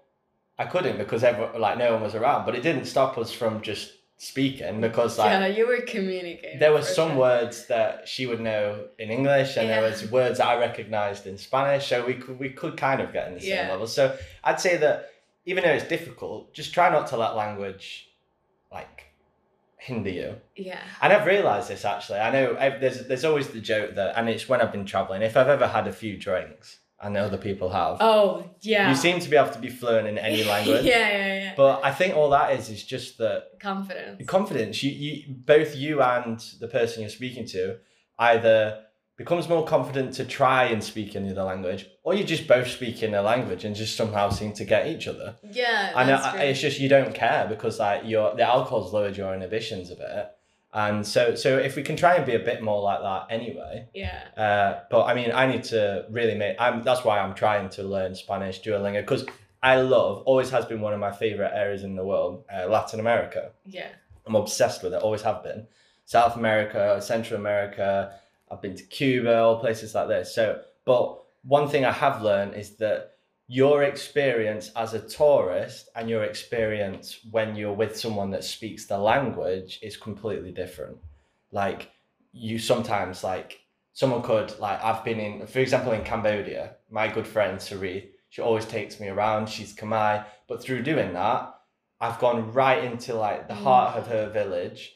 [0.58, 2.45] I couldn't because everyone like no one was around.
[2.45, 3.91] But it didn't stop us from just
[4.23, 6.60] speaking because like yeah, you were communicating.
[6.60, 7.17] there were some sure.
[7.17, 11.88] words that she would know in English, and there was words I recognized in Spanish.
[11.88, 13.71] So we could we could kind of get in the same Yeah.
[13.71, 13.88] level.
[13.88, 15.10] So I'd say that
[15.45, 18.10] even though it's difficult, just try not to let language
[18.71, 19.05] like
[19.77, 20.36] hinder you.
[20.55, 20.84] Yeah.
[21.01, 22.19] And I've realised this actually.
[22.19, 25.23] I know i there's there's always the joke that, and it's when I've been traveling.
[25.23, 27.97] If I've ever had a few drinks, and other people have.
[27.99, 28.89] Oh yeah.
[28.89, 30.85] You seem to be able to be fluent in any language.
[30.85, 31.53] yeah, yeah, yeah.
[31.57, 34.25] But I think all that is is just that Confidence.
[34.27, 34.83] confidence.
[34.83, 37.77] You, you both you and the person you're speaking to
[38.19, 38.83] either
[39.17, 42.67] becomes more confident to try and speak in the other language, or you just both
[42.67, 45.35] speak in a language and just somehow seem to get each other.
[45.43, 46.41] Yeah, And I, uh, true.
[46.41, 50.27] it's just you don't care because like your the alcohol's lowered your inhibitions a bit,
[50.73, 53.88] and so so if we can try and be a bit more like that anyway.
[53.93, 54.23] yeah.
[54.38, 56.55] Uh, but I mean, I need to really make.
[56.60, 59.25] I'm that's why I'm trying to learn Spanish Duolingo because
[59.62, 62.99] I love always has been one of my favorite areas in the world, uh, Latin
[62.99, 63.51] America.
[63.65, 63.89] Yeah.
[64.25, 65.67] I'm obsessed with it, always have been.
[66.05, 68.13] South America, Central America,
[68.49, 70.34] I've been to Cuba, all places like this.
[70.34, 73.13] So, but one thing I have learned is that
[73.51, 78.97] your experience as a tourist and your experience when you're with someone that speaks the
[78.97, 80.97] language is completely different.
[81.51, 81.91] Like,
[82.31, 83.59] you sometimes, like,
[83.91, 88.41] someone could, like, I've been in, for example, in Cambodia, my good friend Sari, she
[88.41, 91.53] always takes me around, she's Khmer, but through doing that,
[91.99, 93.63] I've gone right into like the mm.
[93.63, 94.93] heart of her village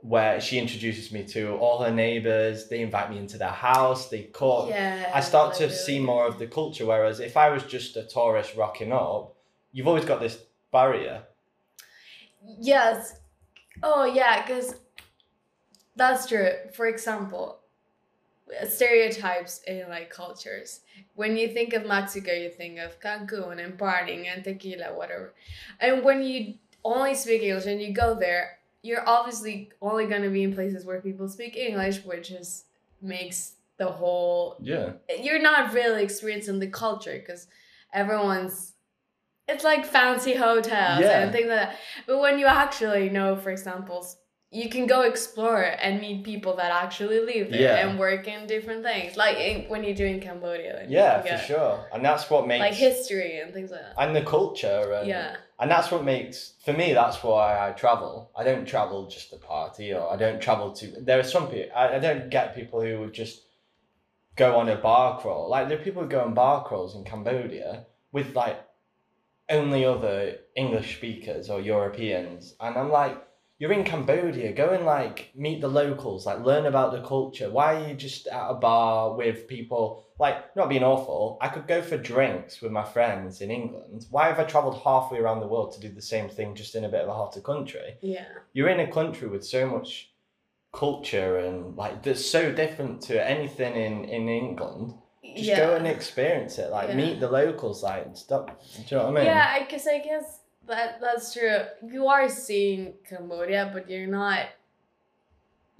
[0.00, 2.68] where she introduces me to all her neighbors.
[2.68, 4.08] They invite me into their house.
[4.08, 4.68] They cook.
[4.70, 5.10] Yeah.
[5.12, 6.86] I start to like, see more of the culture.
[6.86, 9.34] Whereas if I was just a tourist rocking up,
[9.72, 10.38] you've always got this
[10.72, 11.24] barrier.
[12.60, 13.20] Yes.
[13.82, 14.76] Oh, yeah, because
[15.96, 16.50] that's true.
[16.74, 17.58] For example,
[18.68, 20.80] stereotypes in like cultures.
[21.14, 25.34] When you think of Mexico, you think of Cancun and partying and tequila, whatever.
[25.80, 30.30] And when you only speak English and you go there, you're obviously only going to
[30.30, 32.64] be in places where people speak English, which is
[33.02, 34.92] makes the whole Yeah.
[35.20, 37.46] you're not really experiencing the culture because
[37.92, 38.72] everyone's
[39.48, 41.20] it's like fancy hotels Yeah.
[41.22, 41.76] and things like that.
[42.06, 44.06] But when you actually know, for example,
[44.50, 47.76] you can go explore and meet people that actually live there Yeah.
[47.88, 49.16] and work in different things.
[49.16, 50.84] Like in, when you do in Cambodia.
[50.88, 51.86] Yeah, for sure.
[51.92, 53.94] And that's what makes Like history and things like that.
[53.96, 55.36] and the culture and Yeah.
[55.60, 58.30] And that's what makes for me that's why i travel.
[58.36, 61.70] I don't travel just to party or i don't travel to there are some people
[61.76, 63.42] i, I don't get people who would just
[64.38, 65.50] go on a bar crawl.
[65.50, 68.64] Like there are people who go on bar crawls in cambodia with like
[69.50, 72.54] only other english speakers or europeans.
[72.60, 73.20] And i'm like
[73.58, 74.52] you're in cambodia.
[74.52, 76.26] Go and like meet the locals.
[76.26, 77.50] Like learn about the culture.
[77.50, 81.66] Why are you just at a bar with people like not being awful i could
[81.66, 85.46] go for drinks with my friends in england why have i traveled halfway around the
[85.46, 88.24] world to do the same thing just in a bit of a hotter country Yeah.
[88.52, 90.10] you're in a country with so much
[90.72, 95.56] culture and like that's so different to anything in in england just yeah.
[95.56, 96.96] go and experience it like Yeah.
[96.96, 99.98] meet the locals like stop do you know what i mean Yeah, I guess I
[99.98, 101.60] guess that that's true.
[101.82, 104.40] You are seeing Cambodia, but you're not.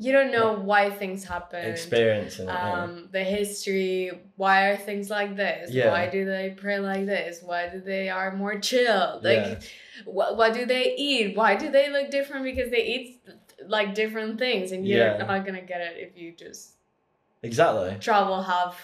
[0.01, 1.65] You don't know why things happen.
[1.65, 2.73] experiencing it yeah.
[2.83, 5.91] um the history why are things like this Yeah.
[5.91, 9.59] why do they pray like this why do they are more chill like Yeah.
[10.05, 13.07] what, what do they eat why do they look different because they eat
[13.67, 15.17] like different things and you're Yeah.
[15.33, 16.75] not gonna get it if you just
[17.43, 18.75] exactly travel half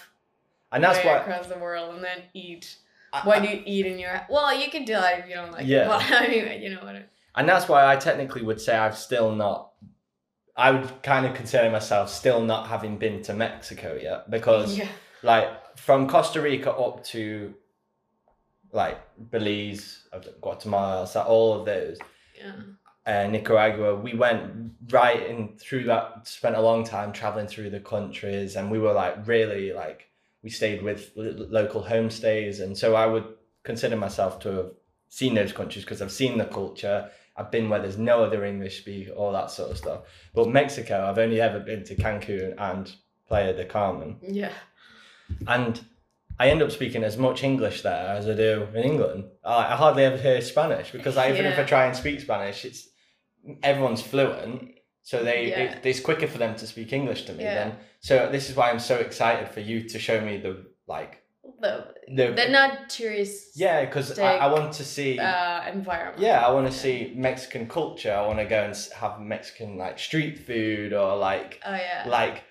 [0.73, 2.75] and that's why across the world and then eat
[3.13, 5.35] I- what I- do you eat in your well you can do that if you
[5.35, 5.83] don't like Yeah.
[5.83, 5.87] it.
[5.87, 7.05] well I mean you know what I-
[7.37, 9.71] and that's why I technically would say I've still not.
[10.57, 14.87] I would kind of consider myself still not having been to Mexico yet because, yeah
[15.21, 17.53] like, from Costa Rica up to,
[18.71, 18.99] like,
[19.31, 20.07] Belize,
[20.39, 21.97] Guatemala, so all of those,
[22.37, 22.53] yeah
[23.05, 26.27] uh, Nicaragua, we went right in through that.
[26.27, 30.07] Spent a long time traveling through the countries, and we were like really like
[30.41, 33.25] we stayed with local homestays, and so I would
[33.63, 34.71] consider myself to have
[35.09, 37.11] seen those countries because I've seen the culture.
[37.37, 40.01] I've been where there's no other English speak, all that sort of stuff.
[40.33, 42.93] But Mexico, I've only ever been to Cancun and
[43.27, 44.51] Playa de Carmen, yeah
[45.47, 45.83] and
[46.39, 49.25] I end up speaking as much English there as I do in England.
[49.43, 52.65] I, I hardly ever hear Spanish because I, even if I try and speak Spanish,
[52.65, 52.89] it's
[53.63, 55.59] everyone's fluent, so they Yeah.
[55.61, 57.43] it, it's quicker for them to speak English to me.
[57.43, 57.53] Yeah.
[57.55, 61.23] Then, so this is why I'm so excited for you to show me the like
[62.07, 65.19] the, the not tourist yeah, because I, I want to see.
[65.19, 68.13] uh environment yeah, I want to see Mexican culture.
[68.13, 72.43] I want to go and have Mexican like street food or like oh yeah like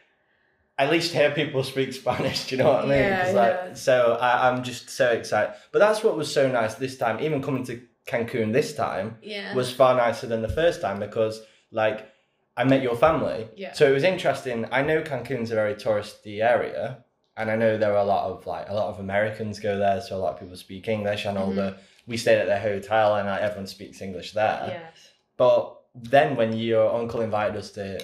[0.77, 2.47] at least hear people speak Spanish.
[2.47, 2.99] Do you know what I mean?
[2.99, 3.33] Yeah, yeah.
[3.33, 5.55] like, so I, I'm just so excited.
[5.73, 7.21] But that's what was so nice this time.
[7.21, 11.41] Even coming to Cancun this time yeah was far nicer than the first time because
[11.71, 12.09] like
[12.57, 13.49] I met your family.
[13.57, 13.73] Yeah.
[13.73, 14.67] So it was interesting.
[14.71, 17.05] I know Cancun's a very touristy area.
[17.37, 20.01] And I know there are a lot of like a lot of Americans go there,
[20.01, 21.25] so a lot of people speak English.
[21.25, 21.57] And all Mhm.
[21.57, 24.67] the we stayed at their hotel, and like, everyone speaks English there.
[24.69, 27.99] yes But then when your uncle invited us to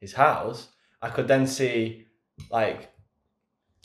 [0.00, 0.68] his house,
[1.02, 2.06] I could then see
[2.50, 2.90] like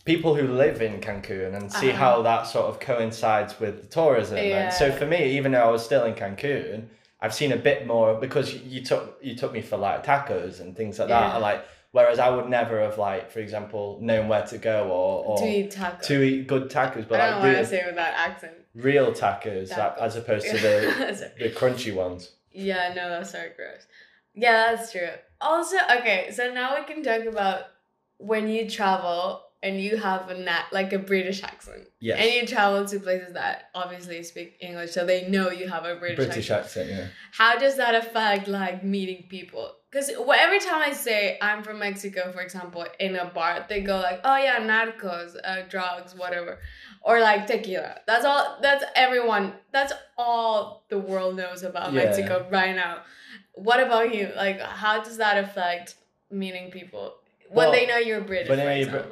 [0.06, 2.00] people who live in Cancun and see Uh-huh.
[2.06, 4.40] how that sort of coincides with the tourism.
[4.54, 6.88] And so for me, even though I was still in Cancun,
[7.22, 10.76] I've seen a bit more because you took you took me for like tacos and
[10.76, 11.34] things like that.
[11.34, 11.38] Yeah.
[11.38, 15.38] Like whereas I would never have like, for example, known where to go or, or
[15.40, 16.02] to eat tacos.
[16.04, 18.30] to eat good tacos, but I don't like know why I say it with that
[18.30, 18.54] accent.
[18.74, 19.98] real tacos, Tacos.
[20.00, 22.32] as opposed to the the crunchy ones.
[22.52, 23.86] Yeah, no, that's so gross.
[24.34, 25.10] Yeah, that's true.
[25.40, 27.64] Also, okay, so now we can talk about
[28.18, 31.88] when you travel and you have a nat like a British accent.
[32.00, 32.19] Yes.
[32.19, 35.95] And you travel to places that obviously speak English, so they know you have a
[35.95, 36.89] British, British accent.
[36.89, 37.08] accent, yeah.
[37.32, 39.71] How does that affect like meeting people?
[39.91, 43.97] Because every time I say I'm from Mexico, for example, in a bar, they go
[43.97, 46.60] like, "Oh yeah, narcos, uh, drugs, whatever,"
[47.04, 47.97] or like tequila.
[48.08, 48.58] That's all.
[48.62, 49.52] That's everyone.
[49.74, 52.06] That's all the world knows about Yeah.
[52.06, 53.00] Mexico right now.
[53.54, 54.32] What about you?
[54.36, 55.95] Like, how does that affect
[56.32, 57.15] meeting people
[57.50, 58.47] when Well, they know you're British?
[58.50, 59.06] when they know you're?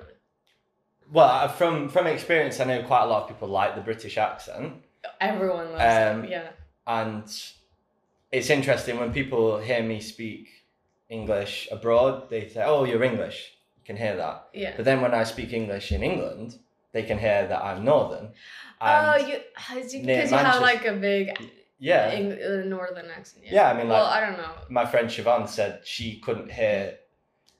[1.11, 4.17] Well, uh, from from experience, I know quite a lot of people like the British
[4.17, 4.73] accent.
[5.19, 6.29] Everyone loves Um, it.
[6.31, 6.49] Yeah.
[6.87, 7.23] and
[8.31, 10.47] it's interesting when people hear me speak
[11.09, 14.49] English abroad, they say, "Oh, you're English." You can hear that.
[14.53, 14.73] Yeah.
[14.75, 16.59] But then when I speak English in England,
[16.91, 18.33] they can hear that I'm Northern.
[18.81, 21.25] Oh, you because you, have like a big
[21.79, 23.45] yeah, Eng- uh, northern accent.
[23.45, 23.53] Yeah.
[23.55, 24.51] Yeah, I mean, well, like- I don't know.
[24.69, 26.97] my friend Siobhan said she couldn't hear,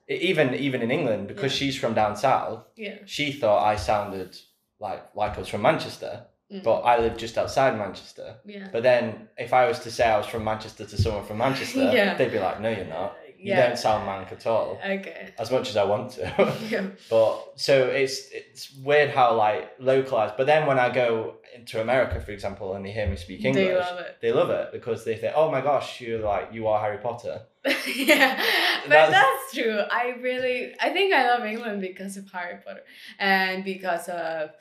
[0.10, 1.60] even even in England because Yeah.
[1.60, 2.66] she's from down south.
[2.76, 2.96] Yeah.
[3.06, 4.36] She thought I sounded
[4.80, 6.64] like like I was from Manchester, Mm.
[6.64, 8.38] but I live just outside Manchester.
[8.46, 8.70] Yeah.
[8.72, 11.92] But then if I was to say I was from Manchester to someone from Manchester,
[11.94, 12.16] Yeah.
[12.16, 13.16] they'd be like, "No, you're not.
[13.38, 13.68] You Yeah.
[13.68, 15.30] don't sound Manc at all." Okay.
[15.38, 16.24] As much as I want to.
[16.70, 16.88] Yeah.
[17.10, 20.36] but so it's it's weird how like localized.
[20.38, 23.66] But then when I go into America, for example, and they hear me speak English,
[23.68, 24.18] They love it.
[24.22, 27.42] they love it because they think, "Oh my gosh, you're like you are Harry Potter."
[27.96, 28.36] yeah,
[28.84, 29.80] but That's- that's, true.
[29.92, 32.84] I really, I think I love England because of Harry Potter
[33.20, 34.52] and because of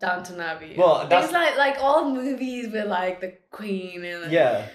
[0.00, 0.74] Downton Abbey.
[0.76, 4.66] Well, that's- things like like all movies with like the Queen and like, Yeah,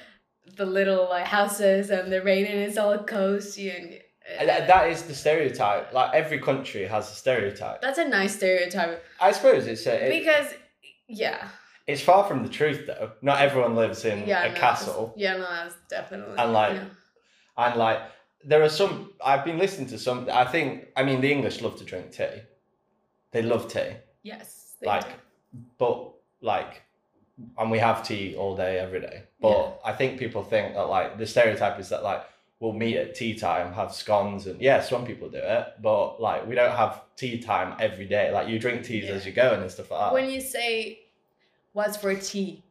[0.58, 3.94] the little like houses and the rain and it's all cozy and.
[3.94, 5.92] Uh, and that- that is the stereotype.
[5.94, 7.82] Like every country has a stereotype.
[7.82, 10.54] that's a nice stereotype I suppose it's a, it, because
[11.14, 11.48] yeah
[11.86, 13.12] it's far from the truth though.
[13.22, 15.14] Not everyone lives in yeah a no, castle.
[15.18, 16.86] yeah no that's definitely And, like, yeah.
[17.58, 18.00] And like
[18.46, 21.76] there are some I've been listening to some I think I mean the English love
[21.80, 22.42] to drink tea.
[23.32, 23.92] They love tea.
[24.24, 25.14] yes they Like do.
[25.78, 26.82] but like
[27.58, 29.24] and we have tea all day every day.
[29.42, 29.92] But Yeah.
[29.92, 32.22] I think people think that like the stereotype is that like
[32.60, 36.48] we'll meet at tea time, have scones and yeah, some people do it, but like
[36.48, 38.32] we don't have tea time every day.
[38.32, 39.16] Like you drink teas Yeah.
[39.16, 40.14] as you go and stuff like that.
[40.14, 41.00] when you say
[41.74, 42.64] what's for tea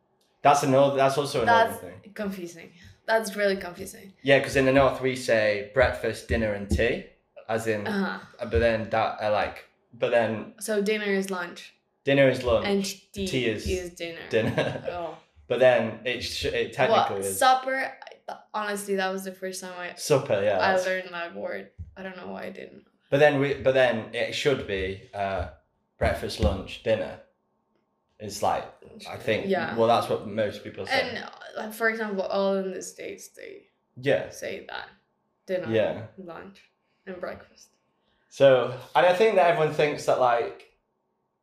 [0.43, 2.13] that's another that's also another That's thing.
[2.15, 2.71] confusing.
[3.07, 4.13] That's really confusing.
[4.23, 7.07] Yeah, because in the north we say breakfast, dinner and tea.
[7.49, 8.19] As in Uh-huh.
[8.51, 12.85] but then that uh, like but then So dinner is lunch dinner is lunch, and
[13.13, 14.21] tea, tea is dinner.
[14.31, 14.83] dinner.
[14.91, 15.17] Oh.
[15.49, 17.93] but then it sh- it technically What is supper?
[18.55, 20.41] Honestly, that was the first time I supper.
[20.43, 21.71] Yeah, I learned that word.
[21.97, 22.85] I don't know why I didn't.
[23.11, 25.49] But then we, but then it should be uh,
[25.99, 27.21] breakfast, lunch, dinner.
[28.23, 28.65] It's like
[29.11, 29.47] I think.
[29.47, 29.77] Yeah.
[29.77, 31.09] Well, that's what most people say.
[31.09, 33.65] And uh, like for example, all in the states they
[34.01, 34.31] yeah.
[34.31, 34.89] say that
[35.47, 36.03] dinner, Yeah.
[36.17, 36.63] lunch,
[37.07, 37.69] and breakfast.
[38.29, 40.73] So, and I think that everyone thinks that like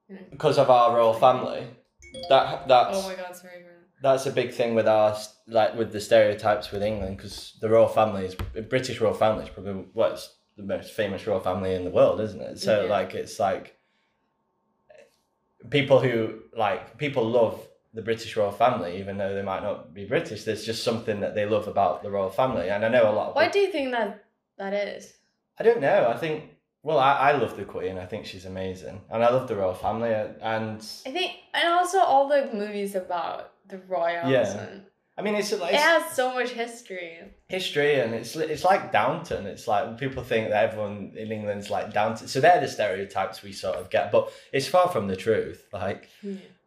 [0.07, 0.23] Yeah.
[0.31, 1.67] because of our royal family,
[2.29, 3.59] that that's Oh my god, sorry
[4.01, 7.87] that's a big thing with our like with the stereotypes with England because the royal
[7.87, 8.35] family is
[8.69, 12.41] British royal family is probably what's the most famous royal family in the world, isn't
[12.41, 12.59] it?
[12.59, 12.89] So Yeah.
[12.89, 13.77] like it's like
[15.69, 20.05] people who like people love the British royal family even though they might not be
[20.05, 20.43] British.
[20.43, 23.29] There's just something that they love about the royal family, and I know a lot
[23.29, 23.35] of.
[23.35, 24.23] Why people- do you think that
[24.57, 25.13] that is?
[25.59, 26.07] I don't know.
[26.07, 26.43] I think
[26.81, 27.97] well, I, I love the Queen.
[27.97, 31.99] I think she's amazing, and I love the royal family, and I think, and also
[31.99, 34.29] all the movies about the royals.
[34.29, 34.57] Yeah.
[34.57, 34.85] And
[35.19, 37.19] I mean it's like it has so much history.
[37.49, 39.45] history and it's it's like Downton.
[39.47, 42.29] It's like people think that everyone in England's like Downton.
[42.29, 45.67] So they're the stereotypes we sort of get, but it's far from the truth.
[45.73, 46.07] Like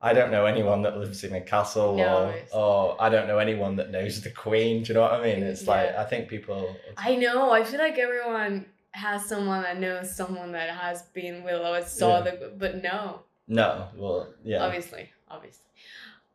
[0.03, 3.39] I don't know anyone that lives in a castle No, or or I don't know
[3.39, 4.83] anyone that knows the Queen.
[4.83, 5.43] Do you know what I mean?
[5.43, 6.03] It's like Yeah.
[6.03, 7.51] I think people I know.
[7.53, 12.19] I feel like everyone has someone that knows someone that has been with Lois saw
[12.19, 12.31] Yeah.
[12.33, 14.63] the, but no, No, well yeah.
[14.63, 15.65] obviously, obviously,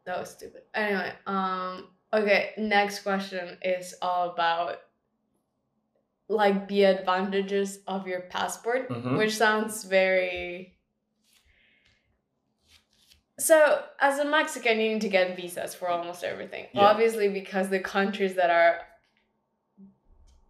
[0.06, 0.64] that was stupid.
[0.74, 2.54] Anyway, um, okay.
[2.58, 4.78] Next question is all about
[6.30, 9.18] like the advantages of your passport, Mhm.
[9.18, 10.74] which sounds very.
[13.40, 16.68] So, as a Mexican, you need to get visas for almost everything.
[16.74, 16.82] Yeah.
[16.88, 18.80] Obviously, because the countries that are,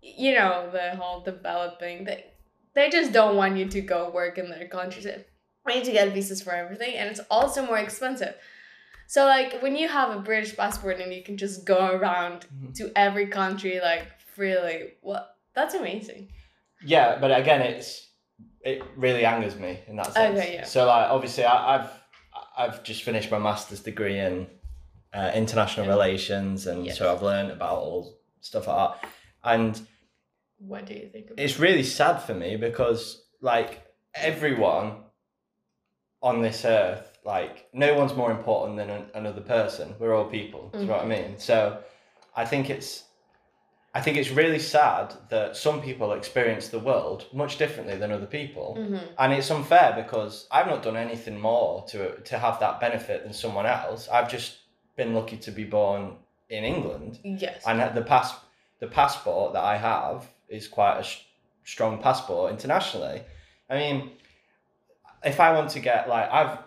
[0.01, 2.25] you know, the whole developing, they,
[2.73, 5.01] they just don't want you to go work in their country.
[5.01, 5.09] So
[5.67, 8.35] you need to get visas for everything, and it's also more expensive.
[9.07, 12.75] So like when you have a British passport and you can just go around Mhm.
[12.75, 14.05] to every country like
[14.35, 16.29] freely, well, that's amazing.
[16.85, 18.05] Yeah, but again, it's
[18.61, 20.37] it really angers me in that sense.
[20.39, 20.65] Okay, yeah.
[20.65, 21.89] So like, obviously, I, I've
[22.57, 24.47] I've just finished my master's degree in
[25.13, 25.93] uh, international Yeah.
[25.93, 26.97] relations, and Yes.
[26.97, 29.09] so I've learned about all stuff like that.
[29.43, 29.87] And
[30.59, 31.27] What do you think?
[31.31, 33.81] About it's really sad for me because like
[34.13, 35.03] everyone
[36.21, 39.93] on this earth, like no one's more important than an, another person.
[39.99, 40.69] We're all people.
[40.71, 41.37] Do you know what I mean?
[41.37, 41.77] So
[42.35, 43.03] I think it's
[43.93, 48.27] I think it's really sad that some people experience the world much differently than other
[48.39, 48.67] people.
[48.79, 49.01] Mhm.
[49.19, 51.99] And it's unfair because I've not done anything more to
[52.29, 54.07] to have that benefit than someone else.
[54.07, 54.49] I've just
[54.95, 56.01] been lucky to be born
[56.49, 57.61] in England Yes.
[57.67, 58.29] and the pass
[58.79, 60.17] the passport that I have
[60.47, 61.23] is quite a sh-
[61.65, 63.19] strong passport internationally.
[63.69, 63.97] I mean,
[65.31, 66.57] if I want to get like I've,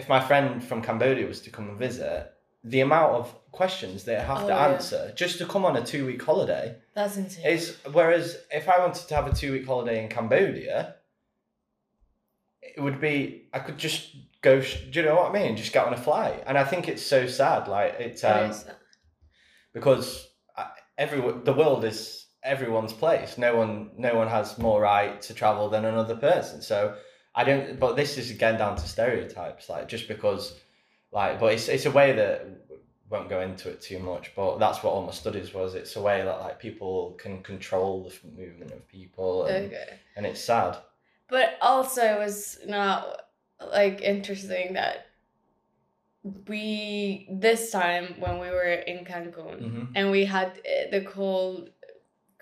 [0.00, 2.32] if my friend from Cambodia was to come and visit,
[2.64, 4.68] the amount of questions they have Oh, to yeah.
[4.68, 7.46] answer just to come on a two week holiday That's insane.
[7.54, 10.94] is whereas if I wanted to have a two week holiday in Cambodia,
[12.62, 14.02] it would be I could just
[14.42, 14.60] go.
[14.60, 14.66] Do
[15.00, 15.56] you know what I mean?
[15.56, 17.68] Just get on a flight, and I think it's so sad.
[17.68, 18.52] Like it's um,
[19.72, 20.26] because
[20.56, 23.38] uh, every the world is everyone's place.
[23.38, 26.62] No one no one has more right to travel than another person.
[26.62, 26.94] So
[27.38, 27.78] I don't.
[27.78, 29.68] But this is again down to stereotypes.
[29.68, 30.58] Like just because,
[31.12, 32.44] like, but it's it's a way that
[33.08, 34.32] won't go into it too much.
[34.34, 35.76] But that's what all my studies was.
[35.76, 40.00] It's a way that like people can control the movement of people, and, Okay.
[40.16, 40.78] and it's sad.
[41.28, 43.22] But also, it was not
[43.72, 45.06] like interesting that
[46.48, 51.68] we this time when we were in Cancun hmm and we had uh, the whole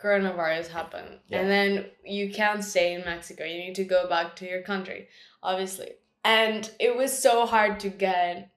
[0.03, 1.41] coronavirus happened Yeah.
[1.41, 3.45] and then you can't stay in Mexico.
[3.45, 5.09] You need to go back to your country,
[5.43, 5.93] obviously.
[6.25, 8.51] And it was so hard to get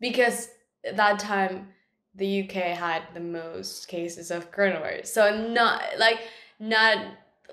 [0.00, 0.48] because
[0.84, 1.68] at that time
[2.14, 5.06] the UK had the most cases of coronavirus.
[5.06, 6.18] So not like
[6.58, 6.98] not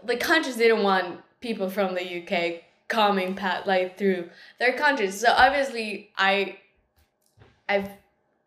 [0.04, 5.20] the countries didn't want people from the UK coming pat like through their countries.
[5.20, 6.58] So obviously I
[7.70, 7.90] I've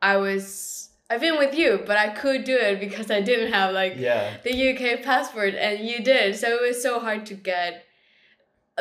[0.03, 3.75] I was I've been with you, but I could do it because I didn't have
[3.75, 4.37] like Yeah.
[4.45, 6.37] the UK passport and you did.
[6.37, 7.85] So it was so hard to get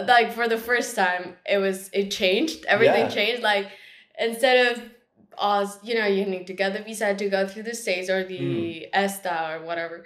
[0.06, 2.66] like for the first time it was it changed.
[2.66, 3.10] Everything Yeah.
[3.20, 3.42] changed.
[3.42, 3.68] Like
[4.20, 4.84] instead of
[5.38, 8.24] us, you know, you need to get the visa to go through the States or
[8.24, 8.90] the mm.
[8.94, 10.06] ESTA or whatever.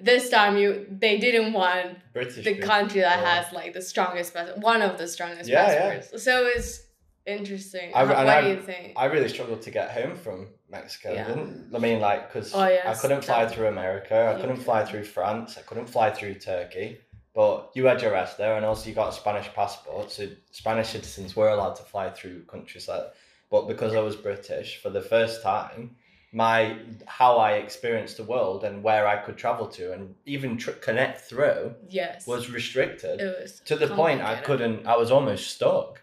[0.00, 2.44] This time you they didn't want British.
[2.44, 3.34] the country that Yeah.
[3.34, 5.90] has like the strongest one of the strongest Yeah, yeah.
[5.94, 6.24] passports.
[6.24, 6.82] So it's
[7.24, 7.92] interesting.
[7.94, 8.94] I- How- what I- do you think?
[8.96, 11.12] I really struggled to get home from Mexico.
[11.12, 11.28] Yeah.
[11.28, 14.16] Didn't I mean like because Oh, yes, I couldn't fly that- through America.
[14.30, 14.64] I couldn't couldn't.
[14.64, 15.56] fly through France.
[15.58, 16.98] I couldn't fly through Turkey.
[17.34, 20.88] But you had your rest there, and also you got a Spanish passport, so Spanish
[20.88, 23.04] citizens were allowed to fly through countries like.
[23.50, 25.96] But because I was British for the first time,
[26.32, 30.72] my how I experienced the world and where I could travel to and even tr-
[30.72, 32.26] connect through yes.
[32.26, 34.86] was restricted it was to the point I couldn't.
[34.86, 36.00] I was almost stuck.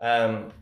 [0.00, 0.52] Um,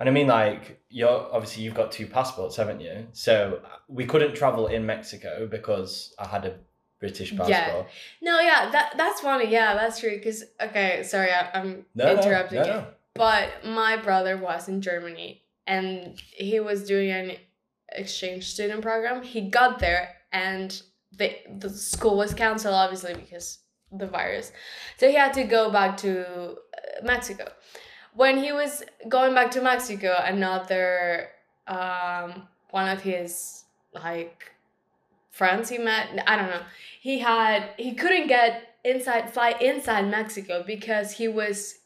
[0.00, 3.06] and I mean, like you're obviously you've got two passports, haven't you?
[3.12, 6.56] So we couldn't travel in Mexico because I had a
[6.98, 7.48] British passport.
[7.50, 7.82] Yeah.
[8.20, 9.50] No, yeah, that that's funny.
[9.50, 10.20] Yeah, that's true.
[10.22, 12.72] Cause okay, sorry, I, I'm No, interrupting no, you.
[12.72, 12.86] no.
[13.14, 17.36] But my brother was in Germany and he was doing an
[17.92, 19.22] exchange student program.
[19.22, 20.80] He got there and
[21.12, 23.58] the the school was canceled obviously because
[23.92, 24.52] the virus.
[24.98, 26.20] So he had to go back to
[26.52, 26.54] uh,
[27.04, 27.46] Mexico.
[28.14, 31.28] When he was going back to Mexico, another
[31.66, 34.52] um one of his like
[35.30, 36.62] friends he met, I don't know.
[37.00, 41.78] He had he couldn't get inside fly inside Mexico because he was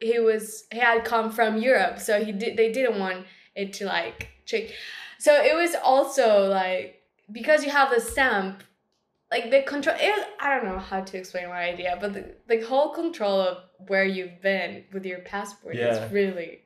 [0.00, 3.86] he was he had come from Europe, so he did they didn't want it to
[3.86, 4.64] like check.
[5.18, 8.62] So it was also like because you have the stamp,
[9.30, 9.96] like the control.
[9.98, 13.58] It, I don't know how to explain my idea, but the, the whole control of
[13.88, 16.04] where you've been with your passport Yeah.
[16.06, 16.60] is really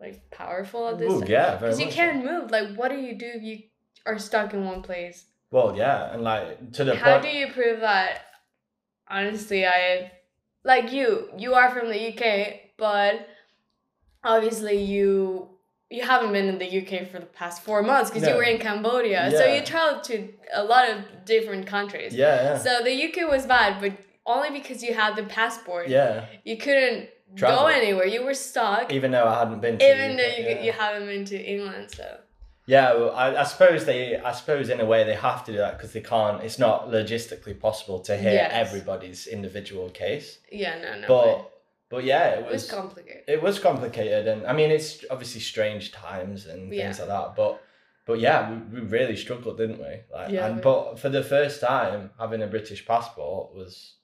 [0.00, 1.28] like powerful at this Ooh, time.
[1.30, 2.50] yeah, Because you can't move.
[2.50, 3.58] Like, what do you do if you
[4.06, 5.26] are stuck in one place?
[5.50, 7.24] Well, yeah, and like to the How point.
[7.24, 8.22] do you prove that?
[9.08, 10.12] Honestly, I
[10.64, 11.28] like you.
[11.36, 13.26] You are from the UK, but
[14.22, 15.48] obviously you
[15.90, 18.58] you haven't been in the UK for the past four months because you were in
[18.58, 19.28] Cambodia.
[19.28, 19.38] Yeah.
[19.38, 22.14] So you traveled to a lot of different countries.
[22.14, 23.92] yeah, yeah, So the UK was bad, but
[24.36, 25.88] only because you had the passport.
[25.88, 26.26] yeah.
[26.44, 27.60] You couldn't Travel.
[27.60, 28.06] go anywhere.
[28.06, 29.78] You were stuck, Even though I hadn't been.
[29.78, 30.62] To even though you yeah.
[30.62, 31.90] you haven't been to England.
[31.94, 32.06] So
[32.66, 34.16] Yeah, well, I, I suppose they.
[34.16, 36.42] I suppose in a way they have to do that because they can't.
[36.42, 38.50] It's not logistically possible to hear Yes.
[38.52, 40.38] everybody's individual case.
[40.50, 41.06] Yeah, no, no.
[41.08, 41.32] but
[41.88, 43.22] but yeah, it it was was complicated.
[43.34, 46.82] it was complicated, and I mean it's obviously strange times and Yeah.
[46.84, 47.34] things like that.
[47.36, 47.62] But
[48.06, 49.94] but yeah, we, we really struggled, didn't we?
[50.12, 53.94] Like, Yeah, and we- but for the first time, having a British passport was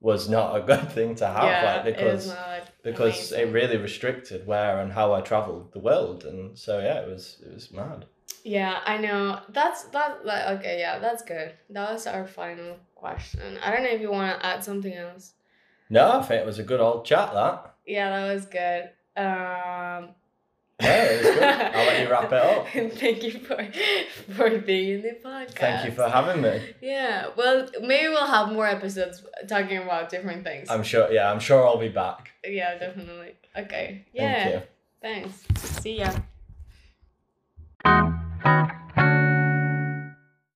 [0.00, 2.34] was not a good thing to have, yeah, like it because is
[2.82, 7.08] because it really restricted where and how I traveled the world, and so yeah, it
[7.08, 8.06] was it was mad.
[8.42, 9.40] Yeah, I know.
[9.50, 10.24] That's that.
[10.24, 11.52] Like, okay, yeah, that's good.
[11.68, 13.58] That was our final question.
[13.62, 15.34] I don't know if you want to add something else.
[15.90, 17.32] No, I think it was a good old chat.
[17.34, 18.90] That Yeah, that was good.
[19.16, 20.14] Um,
[20.80, 21.42] was good.
[21.42, 22.66] I'll let you wrap it up.
[22.98, 23.68] thank you for
[24.34, 25.54] for being in the podcast.
[25.54, 26.60] Thank you for having me.
[26.80, 30.68] Yeah, well, maybe we'll have more episodes talking about different things.
[30.70, 31.10] I'm sure.
[31.12, 32.30] Yeah, I'm sure I'll be back.
[32.44, 33.34] yeah, definitely.
[33.56, 34.04] Okay.
[34.16, 34.48] Thank Yeah.
[34.48, 34.62] you.
[35.02, 35.44] Thanks.
[35.82, 36.10] See ya.